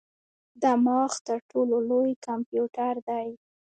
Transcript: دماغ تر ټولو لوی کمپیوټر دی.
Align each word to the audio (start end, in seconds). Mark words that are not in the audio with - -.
دماغ 0.63 1.11
تر 1.27 1.39
ټولو 1.49 1.77
لوی 1.89 2.11
کمپیوټر 2.27 2.93
دی. 3.07 3.27